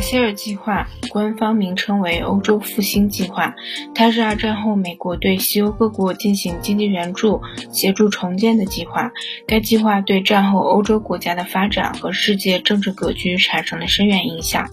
[0.00, 3.54] 歇尔计划官方名称为欧洲复兴计划，
[3.94, 9.12] 它是二战后美国对西欧各国进行经济援助、协助重建的计划。
[9.46, 14.68] 该计划对战后欧洲国家的发展和世界政治格局产生了深远影响。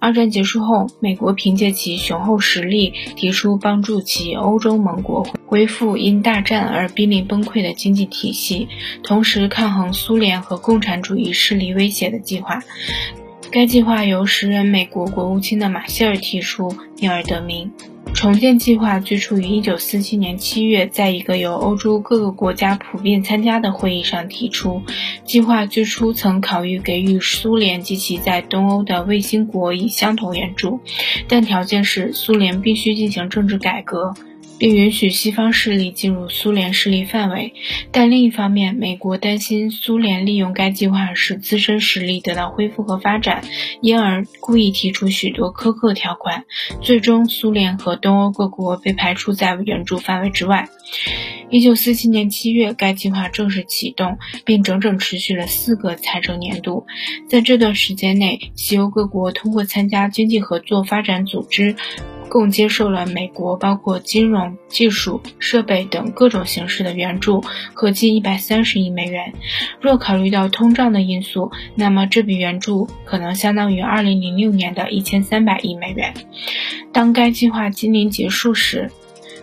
[0.00, 8.68] 二战结束后，美国凭借其雄厚实力，提出帮助其欧洲盟国恢复因大战而濒临崩溃的经济体系，
[9.02, 12.62] 同时抗衡苏联和共产主义势力威胁的计划。
[13.50, 17.72] 该计划由时任美国国务卿的马歇尔提出，因而得名。
[18.14, 24.82] 重建计划最初于1947年7月，在一个由欧洲各个国家普遍参加的会议上提出。
[25.24, 30.80] 计划最初曾考虑给予苏联及其在东欧的卫星国以相同援助，
[31.26, 34.14] 但条件是苏联必须进行政治改革。
[34.58, 37.54] 并允许西方势力进入苏联势力范围，
[37.92, 43.44] 但另一方面，美国担心苏联利用该计划使自身实力得到恢复和发展，
[43.80, 46.44] 因而故意提出许多苛刻条款。
[46.82, 50.68] 最终，苏联和东欧各国被排除在援助范围之外。
[51.50, 56.86] 一九四七年七月，该计划正式启动，并整整持续了四个财政年度。
[57.28, 61.76] 在这段时间内，西欧各国通过参加经济合作发展组织。
[62.28, 67.42] 共接受了美国包括金融、技术、设备等各种形式的援助，
[67.74, 69.32] 合计一百三十亿美元。
[69.80, 76.14] 若考虑到通胀的因素，那么这笔援助可能相当于二零零六年的一千三百亿美元。
[76.92, 78.90] 当该计划今年结束时，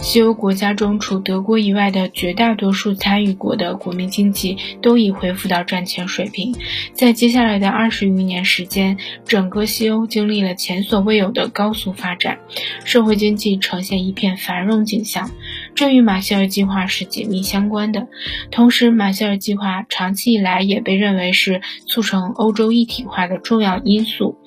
[0.00, 6.54] 西欧国家中，除德国以外的绝大多数参与国的国民经济都已恢复到赚钱水平。
[6.92, 12.38] 在接下来的二十余年时间，整个西欧经历了前所未有的高速发展，
[12.84, 15.30] 社会经济呈现一片繁荣景象。
[15.74, 18.06] 这与马歇尔计划是紧密相关的。
[18.50, 24.38] 同时，马歇尔计划长期以来也被认为是促成欧洲一体化的重要因素。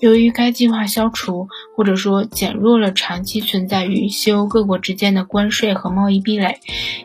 [0.00, 6.58] 由于该计划消除或者说减弱了长期存在于西欧各国之间的关税和贸易壁垒，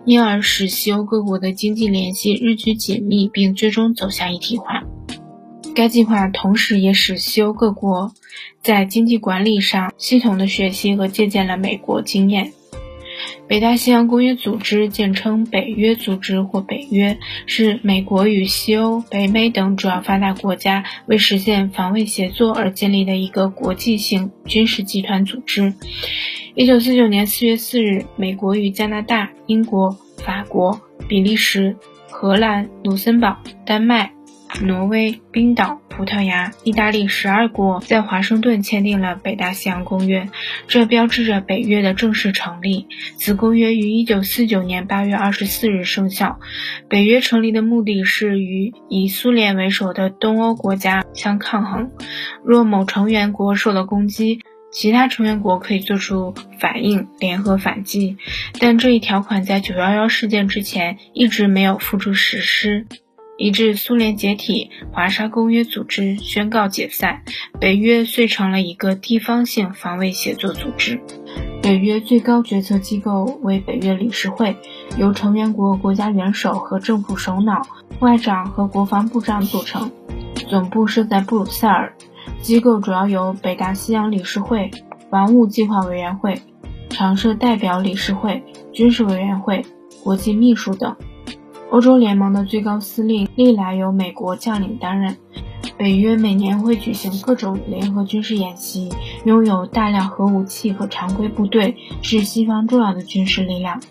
[0.06, 4.84] 因而使西欧各国的经济联系日趋紧密，并最终走向一体化。
[5.76, 8.14] 该计划同时也使西欧各国
[8.62, 12.54] 在经济管理上系统的学习和借鉴了美国经验。
[13.48, 25.74] 北大西洋公约组织，简称北约组织或北约，是美国与西欧、北美等主要发达国家为实现防卫协作而建立的一个国际性军事集团组织。
[26.56, 31.76] 一九四九年四月四日，美国与加拿大、英国、法国、比利时、
[32.10, 34.15] 荷兰、卢森堡、丹麦。
[34.62, 40.30] 挪威、冰岛、葡萄牙、意大利十二国在华盛顿签订了北大西洋公约，
[40.68, 42.88] 这标志着北约的正式成立。
[43.18, 46.40] 此公约于一九四九年八月二十四日生效。
[46.90, 51.92] 北约成立的目的是与以苏联为首的东欧国家相抗衡。
[52.44, 54.40] 若某成员国受到攻击，
[54.72, 58.18] 其他成员国可以做出反应，联合反击。
[58.60, 62.88] 但这一条款在九幺幺事件之前一直没有付诸实施。
[63.38, 67.24] 以致苏联解体，华沙公约组织宣告解散，
[67.60, 71.02] 北约遂成了一个地方性防卫协作组织。
[71.62, 74.56] 北约最高决策机构为北约理事会，
[74.98, 77.62] 由成员国国家元首和政府首脑、
[78.00, 79.92] 外长和国防部长组成，
[80.48, 81.94] 总部设在布鲁塞尔。
[82.42, 84.70] 机构主要由北大西洋理事会、
[85.10, 86.42] 防务计划委员会、
[86.90, 89.66] 常设代表理事会、军事委员会、
[90.04, 90.96] 国际秘书等。
[91.72, 95.18] 欧洲联盟的最高司令历来由美国将领担任。
[95.78, 98.90] 北约每年会举行各种联合军事演习，
[99.26, 103.82] 拥有大量核武器和常规部队，是西方重要的军事力量。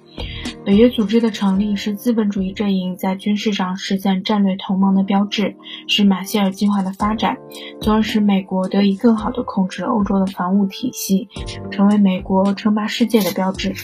[0.64, 5.56] 北约组织的成立是资本主义阵营在军事上实现战略同盟的标志，
[5.88, 7.36] 是马歇尔计划的发展，
[7.82, 11.28] 从而使美国得以更好地控制欧洲的防务体系，
[11.70, 13.74] 成为美国称霸世界的标志。